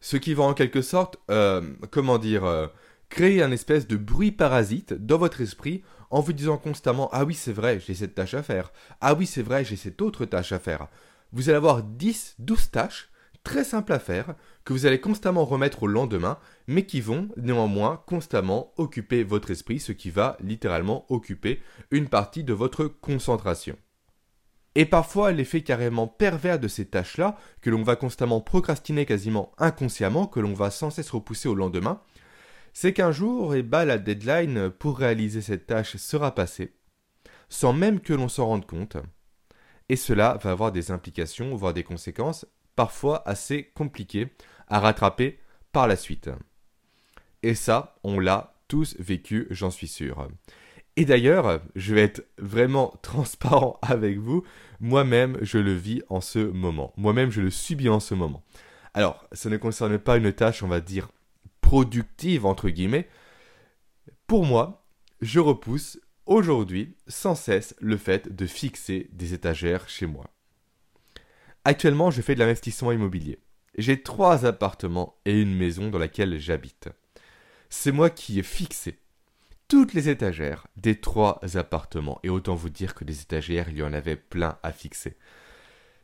ce 0.00 0.16
qui 0.16 0.32
va 0.32 0.44
en 0.44 0.54
quelque 0.54 0.80
sorte, 0.80 1.18
euh, 1.30 1.60
comment 1.90 2.16
dire, 2.16 2.44
euh, 2.44 2.68
créer 3.10 3.42
un 3.42 3.50
espèce 3.50 3.86
de 3.86 3.98
bruit 3.98 4.32
parasite 4.32 4.94
dans 4.94 5.18
votre 5.18 5.42
esprit 5.42 5.82
en 6.10 6.20
vous 6.20 6.32
disant 6.32 6.58
constamment 6.58 7.08
Ah 7.12 7.24
oui, 7.24 7.34
c'est 7.34 7.52
vrai, 7.52 7.80
j'ai 7.80 7.94
cette 7.94 8.14
tâche 8.14 8.34
à 8.34 8.42
faire. 8.42 8.72
Ah 9.00 9.14
oui, 9.14 9.26
c'est 9.26 9.42
vrai, 9.42 9.64
j'ai 9.64 9.76
cette 9.76 10.02
autre 10.02 10.24
tâche 10.26 10.52
à 10.52 10.58
faire. 10.58 10.88
Vous 11.32 11.48
allez 11.48 11.56
avoir 11.56 11.82
10, 11.82 12.36
12 12.38 12.70
tâches 12.70 13.10
très 13.44 13.64
simples 13.64 13.92
à 13.92 13.98
faire 13.98 14.34
que 14.64 14.72
vous 14.72 14.86
allez 14.86 15.00
constamment 15.00 15.44
remettre 15.44 15.84
au 15.84 15.86
lendemain, 15.86 16.38
mais 16.66 16.84
qui 16.84 17.00
vont 17.00 17.28
néanmoins 17.36 18.02
constamment 18.06 18.72
occuper 18.76 19.24
votre 19.24 19.50
esprit, 19.50 19.80
ce 19.80 19.92
qui 19.92 20.10
va 20.10 20.36
littéralement 20.40 21.06
occuper 21.08 21.62
une 21.90 22.08
partie 22.08 22.44
de 22.44 22.52
votre 22.52 22.84
concentration. 22.84 23.76
Et 24.76 24.84
parfois, 24.84 25.32
l'effet 25.32 25.62
carrément 25.62 26.06
pervers 26.06 26.60
de 26.60 26.68
ces 26.68 26.86
tâches-là, 26.86 27.36
que 27.60 27.70
l'on 27.70 27.82
va 27.82 27.96
constamment 27.96 28.40
procrastiner 28.40 29.04
quasiment 29.04 29.52
inconsciemment, 29.58 30.26
que 30.26 30.38
l'on 30.38 30.54
va 30.54 30.70
sans 30.70 30.90
cesse 30.90 31.10
repousser 31.10 31.48
au 31.48 31.56
lendemain, 31.56 32.00
c'est 32.72 32.92
qu'un 32.92 33.12
jour, 33.12 33.54
eh 33.54 33.62
ben, 33.62 33.84
la 33.84 33.98
deadline 33.98 34.70
pour 34.70 34.98
réaliser 34.98 35.42
cette 35.42 35.66
tâche 35.66 35.96
sera 35.96 36.34
passée, 36.34 36.74
sans 37.48 37.72
même 37.72 38.00
que 38.00 38.12
l'on 38.12 38.28
s'en 38.28 38.46
rende 38.46 38.66
compte, 38.66 38.96
et 39.88 39.96
cela 39.96 40.38
va 40.42 40.52
avoir 40.52 40.70
des 40.70 40.92
implications, 40.92 41.56
voire 41.56 41.74
des 41.74 41.82
conséquences 41.82 42.46
parfois 42.76 43.28
assez 43.28 43.64
compliquées 43.74 44.28
à 44.68 44.78
rattraper 44.78 45.40
par 45.72 45.88
la 45.88 45.96
suite. 45.96 46.30
Et 47.42 47.54
ça, 47.54 47.96
on 48.04 48.20
l'a 48.20 48.54
tous 48.68 48.94
vécu, 49.00 49.48
j'en 49.50 49.70
suis 49.70 49.88
sûr. 49.88 50.28
Et 50.96 51.04
d'ailleurs, 51.04 51.60
je 51.74 51.94
vais 51.94 52.02
être 52.02 52.24
vraiment 52.38 52.94
transparent 53.02 53.78
avec 53.82 54.18
vous, 54.18 54.44
moi-même 54.80 55.38
je 55.42 55.58
le 55.58 55.74
vis 55.74 56.02
en 56.08 56.20
ce 56.20 56.38
moment, 56.38 56.92
moi-même 56.96 57.30
je 57.30 57.40
le 57.40 57.50
subis 57.50 57.88
en 57.88 58.00
ce 58.00 58.14
moment. 58.14 58.44
Alors, 58.94 59.26
ça 59.32 59.50
ne 59.50 59.56
concerne 59.56 59.98
pas 59.98 60.16
une 60.16 60.32
tâche, 60.32 60.62
on 60.62 60.68
va 60.68 60.80
dire, 60.80 61.10
productive, 61.70 62.46
entre 62.46 62.68
guillemets. 62.68 63.08
Pour 64.26 64.44
moi, 64.44 64.84
je 65.20 65.38
repousse 65.38 66.00
aujourd'hui 66.26 66.96
sans 67.06 67.36
cesse 67.36 67.76
le 67.78 67.96
fait 67.96 68.34
de 68.34 68.44
fixer 68.44 69.08
des 69.12 69.34
étagères 69.34 69.88
chez 69.88 70.06
moi. 70.06 70.24
Actuellement, 71.64 72.10
je 72.10 72.22
fais 72.22 72.34
de 72.34 72.40
l'investissement 72.40 72.90
immobilier. 72.90 73.38
J'ai 73.78 74.02
trois 74.02 74.46
appartements 74.46 75.14
et 75.24 75.40
une 75.40 75.56
maison 75.56 75.90
dans 75.90 76.00
laquelle 76.00 76.40
j'habite. 76.40 76.88
C'est 77.68 77.92
moi 77.92 78.10
qui 78.10 78.40
ai 78.40 78.42
fixé 78.42 78.98
toutes 79.68 79.94
les 79.94 80.08
étagères 80.08 80.66
des 80.74 80.96
trois 80.96 81.38
appartements. 81.54 82.18
Et 82.24 82.30
autant 82.30 82.56
vous 82.56 82.70
dire 82.70 82.96
que 82.96 83.04
des 83.04 83.20
étagères, 83.20 83.68
il 83.68 83.76
y 83.76 83.84
en 83.84 83.92
avait 83.92 84.16
plein 84.16 84.58
à 84.64 84.72
fixer. 84.72 85.16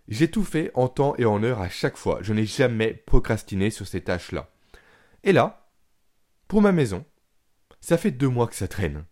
J'ai 0.06 0.30
tout 0.30 0.44
fait 0.44 0.70
en 0.75 0.87
temps 0.87 1.16
et 1.18 1.25
en 1.25 1.42
heure 1.42 1.61
à 1.61 1.68
chaque 1.68 1.96
fois. 1.96 2.20
Je 2.23 2.32
n'ai 2.32 2.46
jamais 2.46 2.94
procrastiné 2.94 3.70
sur 3.70 3.88
ces 3.88 4.02
tâches-là. 4.02 4.49
Et 5.26 5.33
là, 5.33 5.68
pour 6.47 6.62
ma 6.62 6.71
maison, 6.71 7.04
ça 7.80 7.99
fait 7.99 8.12
deux 8.12 8.28
mois 8.28 8.47
que 8.47 8.54
ça 8.54 8.68
traîne. 8.68 9.04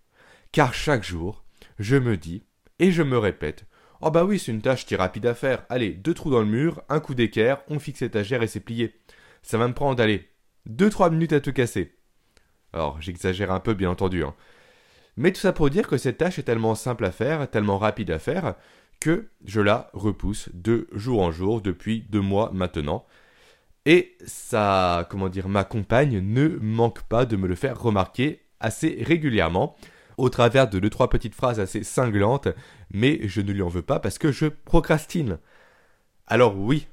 Car 0.53 0.73
chaque 0.73 1.03
jour, 1.03 1.45
je 1.81 1.97
me 1.97 2.17
dis, 2.17 2.45
et 2.79 2.93
je 2.93 3.03
me 3.03 3.19
répète, 3.19 3.67
oh 4.01 4.13
bah 4.13 4.25
oui, 4.25 4.39
c'est 4.39 4.53
une 4.53 4.63
tâche 4.63 4.87
qui 4.87 4.95
est 4.95 4.97
rapide 4.97 5.27
à 5.27 5.35
faire. 5.35 5.67
Allez, 5.69 5.91
deux 5.91 6.15
trous 6.15 6.31
dans 6.31 6.39
le 6.39 6.47
mur, 6.47 6.83
un 6.89 7.01
coup 7.01 7.17
d'équerre, 7.17 7.63
on 7.67 7.81
fixe 7.81 8.01
l'étagère 8.01 8.45
et 8.45 8.47
c'est 8.47 8.61
plié. 8.61 8.95
Ça 9.43 9.59
va 9.59 9.67
me 9.67 9.75
prendre, 9.75 10.01
allez, 10.01 10.31
deux 10.67 10.89
trois 10.89 11.11
minutes 11.11 11.33
à 11.33 11.41
te 11.41 11.51
casser. 11.51 11.97
Alors, 12.73 13.01
j'exagère 13.03 13.51
un 13.51 13.59
peu, 13.59 13.75
bien 13.75 13.91
entendu. 13.91 14.23
Hein. 14.23 14.37
Mais 15.17 15.33
tout 15.33 15.41
ça 15.41 15.53
pour 15.53 15.69
dire 15.69 15.89
que 15.89 15.97
cette 15.97 16.19
tâche 16.19 16.39
est 16.39 16.45
tellement 16.45 16.77
simple 16.77 17.07
à 17.07 17.11
faire, 17.11 17.51
tellement 17.51 17.79
rapide 17.79 18.13
à 18.13 18.21
faire, 18.21 18.55
que 19.01 19.31
je 19.45 19.61
la 19.61 19.91
repousse 19.95 20.49
de 20.55 20.87
jour 20.93 21.23
en 21.23 21.33
jour 21.33 21.61
depuis 21.61 22.03
deux 22.09 22.21
mois 22.21 22.53
maintenant. 22.55 23.05
Et 23.87 24.17
ça, 24.25 25.07
comment 25.11 25.29
dire, 25.29 25.49
ma 25.49 25.65
compagne 25.65 26.21
ne 26.21 26.49
manque 26.61 27.03
pas 27.03 27.27
de 27.27 27.37
me 27.37 27.47
le 27.47 27.55
faire 27.55 27.81
remarquer 27.81 28.41
assez 28.61 29.03
régulièrement, 29.03 29.77
au 30.17 30.31
travers 30.31 30.69
de 30.69 30.79
deux 30.79 30.91
trois 30.91 31.11
petites 31.11 31.35
phrases 31.35 31.61
assez 31.61 31.83
cinglantes, 31.83 32.49
mais 32.91 33.21
je 33.29 33.41
ne 33.41 33.53
lui 33.53 33.63
en 33.63 33.69
veux 33.69 33.83
pas 33.83 34.01
parce 34.01 34.19
que 34.19 34.33
je 34.33 34.47
procrastine. 34.47 35.39
Alors 36.27 36.57
oui, 36.57 36.87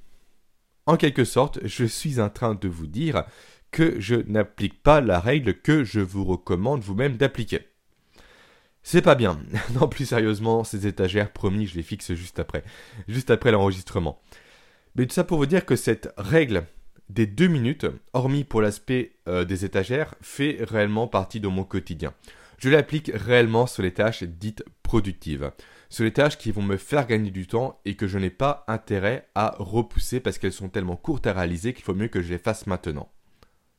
en 0.86 0.98
quelque 0.98 1.24
sorte, 1.24 1.60
je 1.64 1.86
suis 1.86 2.20
en 2.20 2.30
train 2.30 2.56
de 2.56 2.68
vous 2.68 2.88
dire 2.88 3.24
que 3.72 4.00
je 4.00 4.16
n'applique 4.16 4.84
pas 4.84 5.00
la 5.00 5.20
règle 5.20 5.62
que 5.62 5.84
je 5.86 6.02
vous 6.02 6.26
recommande 6.26 6.82
vous-même 6.82 7.16
d'appliquer. 7.16 7.62
C'est 8.84 9.02
pas 9.02 9.16
bien. 9.16 9.40
non, 9.80 9.88
plus 9.88 10.06
sérieusement, 10.06 10.64
ces 10.64 10.88
étagères, 10.88 11.32
promis, 11.32 11.68
je 11.68 11.76
les 11.76 11.84
fixe 11.84 12.14
juste 12.14 12.40
après. 12.40 12.64
Juste 13.08 13.30
après 13.30 13.52
l'enregistrement. 13.52 14.22
Mais 14.96 15.06
tout 15.06 15.14
ça 15.14 15.24
pour 15.24 15.38
vous 15.38 15.46
dire 15.46 15.66
que 15.66 15.76
cette 15.76 16.14
règle 16.18 16.66
des 17.12 17.28
deux 17.28 17.48
minutes, 17.48 17.88
hormis 18.14 18.44
pour 18.44 18.62
l'aspect 18.62 19.14
euh, 19.28 19.44
des 19.44 19.66
étagères, 19.66 20.16
fait 20.22 20.58
réellement 20.62 21.08
partie 21.08 21.42
de 21.42 21.48
mon 21.50 21.64
quotidien. 21.64 22.14
Je 22.58 22.70
l'applique 22.70 23.12
réellement 23.14 23.68
sur 23.68 23.84
les 23.84 23.94
tâches 23.94 24.24
dites 24.24 24.64
productives. 24.84 25.52
Sur 25.90 26.06
les 26.06 26.14
tâches 26.14 26.38
qui 26.38 26.52
vont 26.52 26.62
me 26.62 26.78
faire 26.78 27.08
gagner 27.08 27.32
du 27.32 27.48
temps 27.48 27.82
et 27.84 27.96
que 27.96 28.08
je 28.08 28.18
n'ai 28.18 28.30
pas 28.30 28.64
intérêt 28.68 29.28
à 29.36 29.56
repousser 29.60 30.22
parce 30.22 30.38
qu'elles 30.38 30.54
sont 30.54 30.70
tellement 30.70 30.96
courtes 30.96 31.28
à 31.28 31.34
réaliser 31.34 31.74
qu'il 31.74 31.84
faut 31.84 31.94
mieux 31.94 32.08
que 32.08 32.22
je 32.22 32.30
les 32.30 32.38
fasse 32.38 32.66
maintenant. 32.66 33.12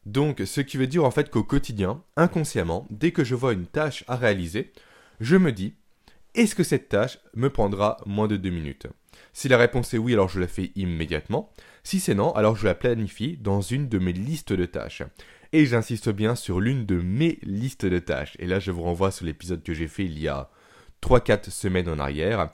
Donc, 0.05 0.43
ce 0.45 0.61
qui 0.61 0.77
veut 0.77 0.87
dire 0.87 1.05
en 1.05 1.11
fait 1.11 1.31
qu'au 1.31 1.45
quotidien, 1.45 2.03
inconsciemment, 2.17 2.87
dès 2.91 3.13
que 3.13 3.25
je 3.25 3.35
vois 3.35 3.55
une 3.55 3.67
tâche 3.67 4.05
à 4.09 4.17
réaliser, 4.17 4.73
je 5.21 5.37
me 5.37 5.53
dis, 5.53 5.75
est-ce 6.35 6.55
que 6.55 6.65
cette 6.65 6.89
tâche 6.89 7.19
me 7.35 7.49
prendra 7.49 7.99
moins 8.05 8.27
de 8.27 8.37
deux 8.37 8.51
minutes? 8.51 8.89
Si 9.33 9.49
la 9.49 9.57
réponse 9.57 9.95
est 9.95 9.99
oui, 9.99 10.13
alors 10.13 10.29
je 10.29 10.41
la 10.41 10.49
fais 10.49 10.73
immédiatement. 10.75 11.53
Si 11.85 12.01
c'est 12.01 12.15
non, 12.15 12.33
alors 12.33 12.57
je 12.57 12.65
la 12.65 12.75
planifie 12.75 13.37
dans 13.37 13.61
une 13.61 13.89
de 13.89 13.99
mes 13.99 14.13
listes 14.13 14.53
de 14.53 14.67
tâches. 14.67 15.03
Et 15.53 15.67
j'insiste 15.67 16.11
bien 16.11 16.35
sur 16.35 16.61
l'une 16.61 16.87
de 16.87 16.97
mes 16.97 17.39
listes 17.43 17.85
de 17.85 17.99
tâches. 17.99 18.37
Et 18.39 18.47
là, 18.47 18.59
je 18.59 18.71
vous 18.71 18.83
renvoie 18.83 19.11
sur 19.11 19.27
l'épisode 19.27 19.63
que 19.63 19.75
j'ai 19.75 19.89
fait 19.89 20.05
il 20.05 20.19
y 20.19 20.29
a 20.29 20.49
3-4 21.03 21.51
semaines 21.51 21.89
en 21.89 21.99
arrière, 21.99 22.51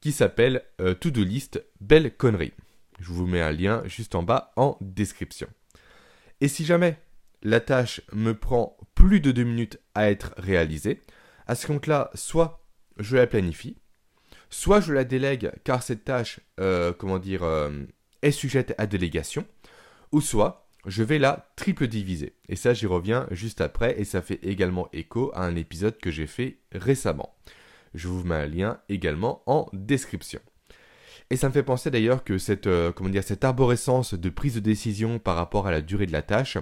qui 0.00 0.12
s'appelle 0.12 0.62
euh, 0.80 0.94
To-Do 0.94 1.24
List 1.24 1.64
Belle 1.80 2.14
Connerie. 2.14 2.52
Je 3.00 3.10
vous 3.10 3.26
mets 3.26 3.40
un 3.40 3.52
lien 3.52 3.82
juste 3.86 4.14
en 4.14 4.22
bas 4.22 4.52
en 4.56 4.76
description. 4.80 5.48
Et 6.40 6.48
si 6.48 6.64
jamais 6.64 6.98
la 7.42 7.60
tâche 7.60 8.00
me 8.12 8.32
prend 8.34 8.76
plus 8.94 9.20
de 9.20 9.32
deux 9.32 9.44
minutes 9.44 9.80
à 9.94 10.10
être 10.10 10.34
réalisée, 10.36 11.00
à 11.46 11.54
ce 11.54 11.66
compte-là, 11.66 12.10
soit 12.14 12.64
je 12.98 13.16
la 13.16 13.26
planifie, 13.26 13.76
soit 14.50 14.80
je 14.80 14.92
la 14.92 15.04
délègue 15.04 15.52
car 15.64 15.82
cette 15.82 16.04
tâche, 16.04 16.40
euh, 16.60 16.92
comment 16.92 17.18
dire, 17.18 17.42
euh, 17.42 17.70
est 18.22 18.30
sujette 18.30 18.74
à 18.78 18.86
délégation, 18.86 19.44
ou 20.12 20.20
soit 20.20 20.68
je 20.86 21.02
vais 21.02 21.18
la 21.18 21.50
triple 21.56 21.86
diviser. 21.86 22.34
Et 22.48 22.56
ça, 22.56 22.72
j'y 22.74 22.86
reviens 22.86 23.26
juste 23.30 23.60
après, 23.60 24.00
et 24.00 24.04
ça 24.04 24.22
fait 24.22 24.40
également 24.42 24.88
écho 24.92 25.30
à 25.34 25.44
un 25.44 25.56
épisode 25.56 25.98
que 25.98 26.10
j'ai 26.10 26.26
fait 26.26 26.58
récemment. 26.72 27.34
Je 27.94 28.08
vous 28.08 28.24
mets 28.24 28.34
un 28.34 28.46
lien 28.46 28.80
également 28.88 29.42
en 29.46 29.66
description. 29.72 30.40
Et 31.30 31.36
ça 31.36 31.48
me 31.48 31.52
fait 31.52 31.62
penser 31.62 31.90
d'ailleurs 31.90 32.24
que 32.24 32.38
cette, 32.38 32.66
euh, 32.66 32.90
comment 32.92 33.10
dire, 33.10 33.24
cette 33.24 33.44
arborescence 33.44 34.14
de 34.14 34.30
prise 34.30 34.54
de 34.54 34.60
décision 34.60 35.18
par 35.18 35.36
rapport 35.36 35.66
à 35.66 35.70
la 35.70 35.82
durée 35.82 36.06
de 36.06 36.12
la 36.12 36.22
tâche 36.22 36.56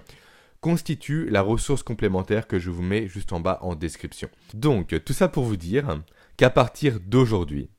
constitue 0.60 1.28
la 1.30 1.42
ressource 1.42 1.84
complémentaire 1.84 2.48
que 2.48 2.58
je 2.58 2.70
vous 2.70 2.82
mets 2.82 3.06
juste 3.06 3.32
en 3.32 3.38
bas 3.38 3.58
en 3.62 3.76
description. 3.76 4.28
Donc, 4.54 4.96
tout 5.04 5.12
ça 5.12 5.28
pour 5.28 5.44
vous 5.44 5.56
dire 5.56 6.02
qu'à 6.36 6.50
partir 6.50 6.98
d'aujourd'hui, 6.98 7.70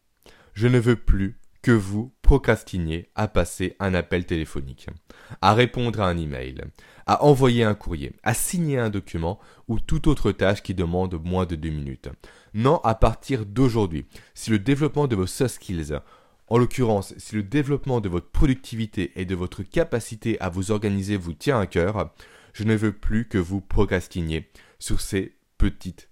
je 0.53 0.67
ne 0.67 0.79
veux 0.79 0.95
plus 0.95 1.37
que 1.67 1.73
vous 1.73 2.13
procrastiniez 2.21 3.09
à 3.13 3.27
passer 3.27 3.75
un 3.81 3.93
appel 3.93 4.25
téléphonique, 4.25 4.87
à 5.41 5.53
répondre 5.53 5.99
à 5.99 6.07
un 6.07 6.17
email, 6.17 6.61
à 7.05 7.25
envoyer 7.25 7.65
un 7.65 7.75
courrier, 7.75 8.13
à 8.23 8.33
signer 8.33 8.77
un 8.77 8.89
document 8.89 9.37
ou 9.67 9.77
toute 9.77 10.07
autre 10.07 10.31
tâche 10.31 10.63
qui 10.63 10.73
demande 10.73 11.21
moins 11.21 11.45
de 11.45 11.57
deux 11.57 11.71
minutes. 11.71 12.07
Non, 12.53 12.77
à 12.85 12.95
partir 12.95 13.45
d'aujourd'hui, 13.45 14.05
si 14.33 14.49
le 14.49 14.59
développement 14.59 15.09
de 15.09 15.17
vos 15.17 15.27
soft 15.27 15.55
skills 15.55 15.99
en 16.47 16.57
l'occurrence, 16.57 17.13
si 17.17 17.35
le 17.35 17.43
développement 17.43 17.99
de 17.99 18.07
votre 18.07 18.31
productivité 18.31 19.11
et 19.17 19.25
de 19.25 19.35
votre 19.35 19.61
capacité 19.61 20.39
à 20.39 20.47
vous 20.47 20.71
organiser 20.71 21.17
vous 21.17 21.33
tient 21.33 21.59
à 21.59 21.67
cœur, 21.67 22.13
je 22.53 22.63
ne 22.63 22.75
veux 22.75 22.93
plus 22.93 23.27
que 23.27 23.37
vous 23.37 23.59
procrastiniez 23.59 24.49
sur 24.79 25.01
ces 25.01 25.35
petites 25.57 26.07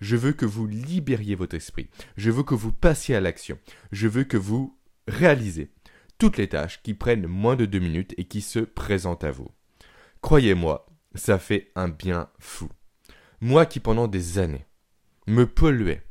Je 0.00 0.16
veux 0.16 0.32
que 0.32 0.46
vous 0.46 0.66
libériez 0.66 1.34
votre 1.34 1.56
esprit. 1.56 1.88
Je 2.16 2.30
veux 2.30 2.42
que 2.42 2.54
vous 2.54 2.72
passiez 2.72 3.16
à 3.16 3.20
l'action. 3.20 3.58
Je 3.92 4.08
veux 4.08 4.24
que 4.24 4.36
vous 4.36 4.78
réalisez 5.08 5.70
toutes 6.18 6.38
les 6.38 6.48
tâches 6.48 6.82
qui 6.82 6.94
prennent 6.94 7.26
moins 7.26 7.56
de 7.56 7.66
deux 7.66 7.78
minutes 7.78 8.14
et 8.16 8.24
qui 8.24 8.40
se 8.40 8.60
présentent 8.60 9.24
à 9.24 9.30
vous. 9.30 9.48
Croyez-moi, 10.22 10.86
ça 11.14 11.38
fait 11.38 11.70
un 11.74 11.88
bien 11.88 12.28
fou. 12.38 12.68
Moi 13.40 13.66
qui 13.66 13.80
pendant 13.80 14.08
des 14.08 14.38
années 14.38 14.64
me 15.26 15.46
polluais 15.46 16.02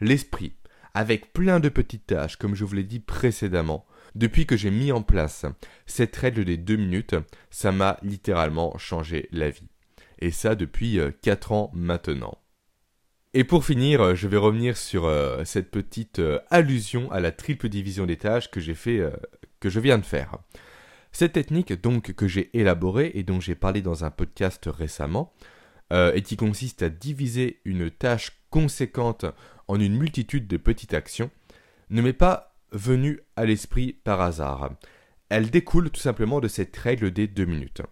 l'esprit 0.00 0.54
avec 0.94 1.32
plein 1.32 1.60
de 1.60 1.68
petites 1.68 2.06
tâches, 2.06 2.36
comme 2.36 2.54
je 2.54 2.64
vous 2.64 2.74
l'ai 2.74 2.84
dit 2.84 3.00
précédemment. 3.00 3.86
Depuis 4.16 4.44
que 4.44 4.56
j'ai 4.56 4.72
mis 4.72 4.90
en 4.90 5.02
place 5.02 5.46
cette 5.86 6.16
règle 6.16 6.44
des 6.44 6.56
deux 6.56 6.76
minutes, 6.76 7.14
ça 7.50 7.70
m'a 7.70 7.96
littéralement 8.02 8.76
changé 8.76 9.28
la 9.30 9.50
vie. 9.50 9.68
Et 10.18 10.32
ça 10.32 10.54
depuis 10.54 10.98
4 11.22 11.52
euh, 11.52 11.54
ans 11.54 11.70
maintenant. 11.74 12.39
Et 13.32 13.44
pour 13.44 13.64
finir, 13.64 14.16
je 14.16 14.26
vais 14.26 14.36
revenir 14.36 14.76
sur 14.76 15.04
euh, 15.04 15.44
cette 15.44 15.70
petite 15.70 16.18
euh, 16.18 16.40
allusion 16.50 17.10
à 17.12 17.20
la 17.20 17.30
triple 17.30 17.68
division 17.68 18.04
des 18.04 18.16
tâches 18.16 18.50
que 18.50 18.58
j'ai 18.58 18.74
fait, 18.74 19.00
que 19.60 19.68
je 19.68 19.78
viens 19.78 19.98
de 19.98 20.04
faire. 20.04 20.38
Cette 21.12 21.34
technique 21.34 21.72
donc 21.80 22.12
que 22.12 22.26
j'ai 22.26 22.50
élaborée 22.58 23.12
et 23.14 23.22
dont 23.22 23.38
j'ai 23.38 23.54
parlé 23.54 23.82
dans 23.82 24.04
un 24.04 24.10
podcast 24.10 24.68
récemment, 24.72 25.32
et 25.92 26.22
qui 26.22 26.36
consiste 26.36 26.82
à 26.82 26.88
diviser 26.88 27.60
une 27.64 27.90
tâche 27.90 28.38
conséquente 28.50 29.26
en 29.66 29.80
une 29.80 29.96
multitude 29.96 30.46
de 30.46 30.56
petites 30.56 30.94
actions, 30.94 31.32
ne 31.90 32.00
m'est 32.00 32.12
pas 32.12 32.54
venue 32.70 33.20
à 33.34 33.44
l'esprit 33.44 33.92
par 34.04 34.20
hasard. 34.20 34.70
Elle 35.30 35.50
découle 35.50 35.90
tout 35.90 36.00
simplement 36.00 36.40
de 36.40 36.46
cette 36.46 36.76
règle 36.76 37.10
des 37.10 37.26
deux 37.26 37.44
minutes. 37.44 37.82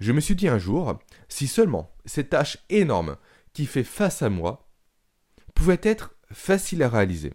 Je 0.00 0.12
me 0.12 0.20
suis 0.20 0.34
dit 0.34 0.48
un 0.48 0.58
jour, 0.58 0.98
si 1.28 1.46
seulement 1.46 1.92
cette 2.04 2.30
tâche 2.30 2.58
énorme 2.70 3.16
qui 3.52 3.66
fait 3.66 3.84
face 3.84 4.22
à 4.22 4.28
moi 4.28 4.63
être 5.82 6.14
facile 6.30 6.82
à 6.82 6.88
réaliser, 6.88 7.32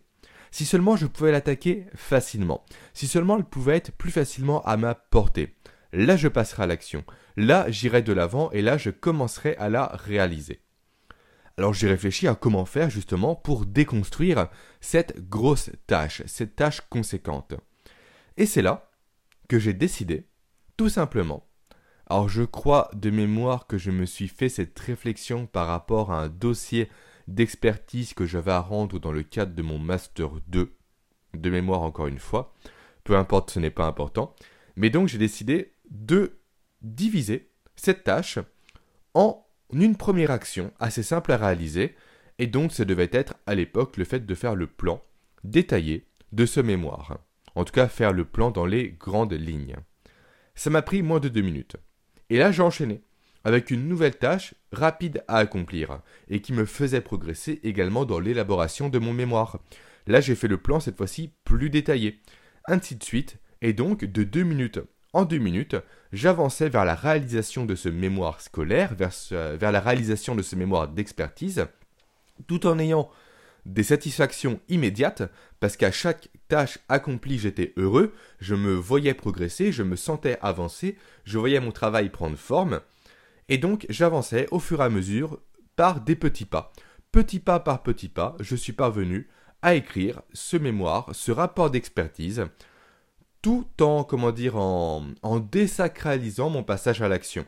si 0.52 0.66
seulement 0.66 0.96
je 0.96 1.06
pouvais 1.06 1.32
l'attaquer 1.32 1.86
facilement, 1.96 2.66
si 2.94 3.08
seulement 3.08 3.38
elle 3.38 3.46
pouvait 3.46 3.78
être 3.78 3.92
plus 3.92 4.12
facilement 4.12 4.62
à 4.64 4.78
ma 4.78 4.96
portée, 4.96 5.56
là 5.94 6.18
je 6.18 6.28
passerai 6.28 6.64
à 6.64 6.68
l'action, 6.68 7.04
là 7.38 7.70
j'irai 7.70 8.02
de 8.02 8.14
l'avant 8.14 8.52
et 8.52 8.62
là 8.62 8.78
je 8.78 8.90
commencerai 8.90 9.56
à 9.58 9.70
la 9.70 9.88
réaliser. 9.88 10.62
Alors 11.58 11.74
j'ai 11.74 11.90
réfléchi 11.90 12.28
à 12.28 12.36
comment 12.36 12.66
faire 12.66 12.90
justement 12.90 13.36
pour 13.36 13.66
déconstruire 13.66 14.48
cette 14.80 15.28
grosse 15.30 15.72
tâche, 15.88 16.24
cette 16.26 16.56
tâche 16.56 16.82
conséquente. 16.90 17.54
Et 18.38 18.46
c'est 18.46 18.62
là 18.62 18.90
que 19.50 19.60
j'ai 19.60 19.74
décidé, 19.74 20.28
tout 20.78 20.88
simplement. 20.88 21.46
Alors 22.08 22.30
je 22.30 22.44
crois 22.44 22.90
de 22.94 23.10
mémoire 23.10 23.68
que 23.68 23.78
je 23.78 23.92
me 23.92 24.06
suis 24.06 24.30
fait 24.30 24.48
cette 24.48 24.80
réflexion 24.80 25.48
par 25.48 25.68
rapport 25.68 26.12
à 26.12 26.22
un 26.22 26.30
dossier 26.30 26.90
d'expertise 27.34 28.14
que 28.14 28.26
j'avais 28.26 28.52
à 28.52 28.60
rendre 28.60 29.00
dans 29.00 29.12
le 29.12 29.24
cadre 29.24 29.54
de 29.54 29.62
mon 29.62 29.80
Master 29.80 30.30
2, 30.48 30.76
de 31.36 31.50
mémoire 31.50 31.82
encore 31.82 32.08
une 32.08 32.20
fois, 32.20 32.54
peu 33.04 33.16
importe 33.16 33.52
ce 33.52 33.60
n'est 33.60 33.70
pas 33.70 33.86
important, 33.86 34.36
mais 34.76 34.90
donc 34.90 35.08
j'ai 35.08 35.18
décidé 35.18 35.74
de 35.90 36.40
diviser 36.82 37.50
cette 37.76 38.04
tâche 38.04 38.40
en 39.14 39.46
une 39.72 39.96
première 39.96 40.32
action 40.32 40.74
assez 40.80 41.04
simple 41.04 41.32
à 41.32 41.38
réaliser, 41.38 41.96
et 42.40 42.48
donc 42.48 42.72
ça 42.72 42.86
devait 42.86 43.10
être 43.12 43.36
à 43.46 43.56
l'époque 43.56 43.98
le 43.98 44.06
fait 44.06 44.26
de 44.26 44.36
faire 44.36 44.56
le 44.56 44.68
plan 44.68 45.04
détaillé 45.44 46.08
de 46.32 46.46
ce 46.46 46.60
mémoire. 46.60 47.20
En 47.56 47.64
tout 47.64 47.74
cas, 47.74 47.88
faire 47.88 48.14
le 48.14 48.26
plan 48.26 48.52
dans 48.52 48.66
les 48.66 48.92
grandes 48.92 49.34
lignes. 49.34 49.76
Ça 50.56 50.70
m'a 50.70 50.82
pris 50.82 51.02
moins 51.02 51.20
de 51.20 51.30
deux 51.30 51.42
minutes. 51.42 51.76
Et 52.30 52.38
là, 52.38 52.52
j'ai 52.52 52.62
enchaîné 52.62 53.02
avec 53.44 53.72
une 53.72 53.88
nouvelle 53.88 54.18
tâche 54.18 54.54
rapide 54.72 55.24
à 55.28 55.38
accomplir 55.38 56.02
et 56.30 56.42
qui 56.42 56.54
me 56.54 56.66
faisait 56.66 57.02
progresser 57.02 57.60
également 57.64 58.06
dans 58.06 58.20
l'élaboration 58.20 58.90
de 58.90 59.00
mon 59.00 59.14
mémoire. 59.14 59.60
Là, 60.08 60.22
j'ai 60.22 60.36
fait 60.36 60.48
le 60.48 60.58
plan 60.58 60.80
cette 60.80 60.98
fois-ci 60.98 61.32
plus 61.44 61.70
détaillé. 61.70 62.20
Ainsi 62.68 62.96
de 62.96 63.04
suite, 63.04 63.38
et 63.62 63.74
donc 63.74 64.06
de 64.06 64.24
deux 64.24 64.44
minutes 64.44 64.80
en 65.14 65.26
deux 65.26 65.40
minutes, 65.40 65.76
j'avançais 66.14 66.70
vers 66.70 66.86
la 66.86 66.96
réalisation 66.96 67.66
de 67.66 67.76
ce 67.76 67.90
mémoire 67.90 68.42
scolaire, 68.42 68.94
vers, 68.96 69.72
la 69.72 69.80
réalisation 69.80 70.36
de 70.36 70.44
ce 70.44 70.56
mémoire 70.56 70.88
d'expertise, 70.88 71.66
tout 72.48 72.68
en 72.68 72.78
ayant 72.78 73.10
des 73.66 73.84
satisfactions 73.84 74.60
immédiates, 74.70 75.24
parce 75.60 75.78
qu'à 75.78 75.92
chaque 75.92 76.30
tâche 76.48 76.80
accomplie, 76.90 77.40
j'étais 77.40 77.74
heureux, 77.76 78.14
je 78.40 78.56
me 78.56 78.74
voyais 78.74 79.14
progresser, 79.14 79.72
je 79.72 79.84
me 79.84 79.96
sentais 79.96 80.38
avancer, 80.42 80.96
je 81.26 81.38
voyais 81.40 81.60
mon 81.60 81.72
travail 81.72 82.10
prendre 82.10 82.38
forme, 82.38 82.80
et 83.50 83.58
donc 83.58 83.86
j'avançais 83.90 84.48
au 84.52 84.60
fur 84.60 84.82
et 84.82 84.86
à 84.86 84.90
mesure 84.90 85.40
par 85.76 86.02
des 86.02 86.16
petits 86.16 86.46
pas. 86.46 86.72
Petit 87.12 87.40
pas 87.40 87.60
par 87.60 87.84
petit 87.84 88.08
pas, 88.10 88.36
je 88.40 88.56
suis 88.56 88.74
parvenu 88.74 89.28
à 89.62 89.76
écrire 89.76 90.22
ce 90.34 90.56
mémoire, 90.56 91.10
ce 91.14 91.32
rapport 91.32 91.72
d'expertise, 91.72 92.46
tout 93.42 93.66
en, 93.82 94.04
comment 94.04 94.32
dire, 94.32 94.56
en, 94.58 95.04
désacralisant 95.52 96.50
mon 96.50 96.64
passage 96.64 97.02
à 97.02 97.10
l'action, 97.10 97.46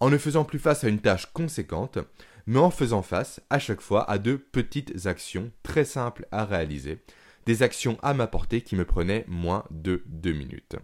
en 0.00 0.10
ne 0.10 0.18
faisant 0.18 0.44
plus 0.44 0.58
face 0.58 0.84
à 0.84 0.88
une 0.88 1.00
tâche 1.00 1.26
conséquente, 1.32 1.98
mais 2.46 2.58
en 2.58 2.70
faisant 2.70 3.02
face 3.02 3.40
à 3.50 3.58
chaque 3.58 3.80
fois 3.80 4.08
à 4.08 4.18
de 4.18 4.36
petites 4.36 5.06
actions 5.06 5.50
très 5.62 5.84
simples 5.84 6.26
à 6.30 6.44
réaliser, 6.44 7.02
des 7.46 7.62
actions 7.62 7.98
à 8.02 8.14
m'apporter 8.14 8.60
qui 8.60 8.76
me 8.76 8.84
prenaient 8.84 9.24
moins 9.26 9.64
de 9.70 10.02
deux 10.06 10.32
minutes. 10.32 10.76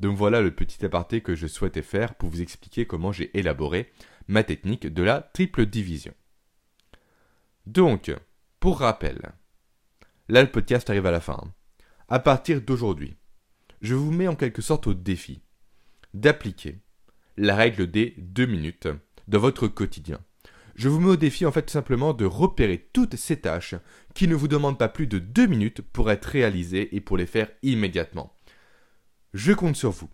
Donc 0.00 0.16
voilà 0.16 0.40
le 0.40 0.50
petit 0.50 0.84
aparté 0.84 1.20
que 1.20 1.34
je 1.34 1.46
souhaitais 1.46 1.82
faire 1.82 2.14
pour 2.14 2.30
vous 2.30 2.40
expliquer 2.40 2.86
comment 2.86 3.12
j'ai 3.12 3.36
élaboré 3.38 3.92
ma 4.28 4.42
technique 4.42 4.86
de 4.86 5.02
la 5.02 5.20
triple 5.20 5.66
division. 5.66 6.14
Donc, 7.66 8.10
pour 8.58 8.80
rappel, 8.80 9.32
là 10.28 10.48
arrive 10.88 11.06
à 11.06 11.10
la 11.10 11.20
fin. 11.20 11.38
À 12.08 12.18
partir 12.18 12.62
d'aujourd'hui, 12.62 13.14
je 13.82 13.94
vous 13.94 14.10
mets 14.10 14.28
en 14.28 14.36
quelque 14.36 14.62
sorte 14.62 14.86
au 14.86 14.94
défi 14.94 15.42
d'appliquer 16.14 16.78
la 17.36 17.54
règle 17.54 17.90
des 17.90 18.14
deux 18.18 18.46
minutes 18.46 18.88
dans 19.28 19.38
votre 19.38 19.68
quotidien. 19.68 20.18
Je 20.76 20.88
vous 20.88 21.00
mets 21.00 21.10
au 21.10 21.16
défi 21.16 21.44
en 21.44 21.52
fait 21.52 21.62
tout 21.62 21.72
simplement 21.72 22.14
de 22.14 22.24
repérer 22.24 22.88
toutes 22.92 23.16
ces 23.16 23.40
tâches 23.40 23.74
qui 24.14 24.28
ne 24.28 24.34
vous 24.34 24.48
demandent 24.48 24.78
pas 24.78 24.88
plus 24.88 25.06
de 25.06 25.18
deux 25.18 25.46
minutes 25.46 25.82
pour 25.82 26.10
être 26.10 26.24
réalisées 26.24 26.94
et 26.96 27.00
pour 27.00 27.16
les 27.18 27.26
faire 27.26 27.50
immédiatement. 27.62 28.34
Je 29.32 29.52
compte 29.52 29.76
sur 29.76 29.92
vous 29.92 30.10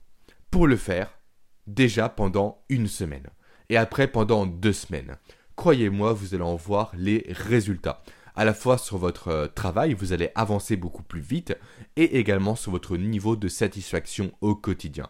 pour 0.50 0.66
le 0.66 0.76
faire 0.76 1.18
déjà 1.66 2.10
pendant 2.10 2.62
une 2.68 2.86
semaine 2.86 3.28
et 3.70 3.78
après 3.78 4.08
pendant 4.08 4.44
deux 4.44 4.74
semaines. 4.74 5.16
Croyez-moi, 5.56 6.12
vous 6.12 6.34
allez 6.34 6.44
en 6.44 6.56
voir 6.56 6.92
les 6.94 7.24
résultats. 7.28 8.02
À 8.34 8.44
la 8.44 8.52
fois 8.52 8.76
sur 8.76 8.98
votre 8.98 9.28
euh, 9.28 9.46
travail, 9.48 9.94
vous 9.94 10.12
allez 10.12 10.30
avancer 10.34 10.76
beaucoup 10.76 11.02
plus 11.02 11.22
vite 11.22 11.56
et 11.96 12.18
également 12.18 12.56
sur 12.56 12.72
votre 12.72 12.98
niveau 12.98 13.36
de 13.36 13.48
satisfaction 13.48 14.32
au 14.42 14.54
quotidien. 14.54 15.08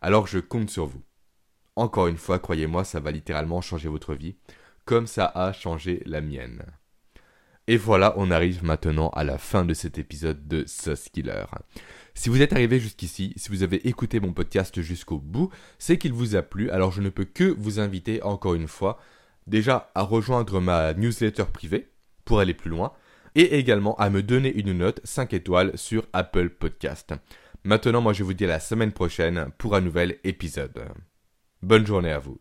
Alors 0.00 0.28
je 0.28 0.38
compte 0.38 0.70
sur 0.70 0.86
vous. 0.86 1.02
Encore 1.74 2.06
une 2.06 2.18
fois, 2.18 2.38
croyez-moi, 2.38 2.84
ça 2.84 3.00
va 3.00 3.10
littéralement 3.10 3.60
changer 3.60 3.88
votre 3.88 4.14
vie, 4.14 4.36
comme 4.84 5.08
ça 5.08 5.26
a 5.26 5.52
changé 5.52 6.02
la 6.06 6.20
mienne. 6.20 6.64
Et 7.66 7.76
voilà, 7.76 8.14
on 8.16 8.30
arrive 8.30 8.64
maintenant 8.64 9.10
à 9.10 9.22
la 9.22 9.38
fin 9.38 9.64
de 9.64 9.74
cet 9.74 9.98
épisode 9.98 10.48
de 10.48 10.64
Sauce 10.66 11.08
Killer. 11.08 11.44
Si 12.14 12.28
vous 12.28 12.42
êtes 12.42 12.52
arrivé 12.52 12.80
jusqu'ici, 12.80 13.32
si 13.36 13.48
vous 13.48 13.62
avez 13.62 13.86
écouté 13.88 14.18
mon 14.18 14.32
podcast 14.32 14.80
jusqu'au 14.82 15.18
bout, 15.18 15.50
c'est 15.78 15.96
qu'il 15.96 16.12
vous 16.12 16.34
a 16.34 16.42
plu, 16.42 16.70
alors 16.70 16.90
je 16.90 17.00
ne 17.00 17.08
peux 17.08 17.24
que 17.24 17.44
vous 17.44 17.78
inviter 17.78 18.22
encore 18.22 18.54
une 18.54 18.68
fois, 18.68 18.98
déjà 19.46 19.90
à 19.94 20.02
rejoindre 20.02 20.60
ma 20.60 20.94
newsletter 20.94 21.44
privée 21.52 21.88
pour 22.24 22.40
aller 22.40 22.54
plus 22.54 22.70
loin, 22.70 22.92
et 23.34 23.58
également 23.58 23.94
à 23.96 24.10
me 24.10 24.22
donner 24.22 24.52
une 24.52 24.72
note 24.72 25.00
5 25.04 25.32
étoiles 25.32 25.76
sur 25.78 26.06
Apple 26.12 26.50
Podcast. 26.50 27.14
Maintenant, 27.62 28.00
moi 28.00 28.12
je 28.12 28.24
vous 28.24 28.34
dis 28.34 28.44
à 28.44 28.48
la 28.48 28.60
semaine 28.60 28.92
prochaine 28.92 29.50
pour 29.58 29.76
un 29.76 29.80
nouvel 29.80 30.18
épisode. 30.24 30.88
Bonne 31.62 31.86
journée 31.86 32.10
à 32.10 32.18
vous. 32.18 32.40